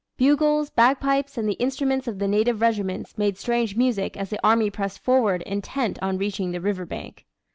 Bugles, 0.17 0.71
bagpipes, 0.71 1.37
and 1.37 1.47
the 1.47 1.53
instruments 1.61 2.07
of 2.07 2.17
the 2.17 2.27
native 2.27 2.59
regiments 2.59 3.19
made 3.19 3.37
strange 3.37 3.75
music 3.75 4.17
as 4.17 4.31
the 4.31 4.43
army 4.43 4.71
pressed 4.71 4.97
forward 4.97 5.43
intent 5.43 5.99
on 6.01 6.17
reaching 6.17 6.49
the 6.49 6.59
river 6.59 6.87
bank. 6.87 7.27